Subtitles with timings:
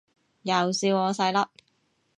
[0.41, 1.47] 又笑我細粒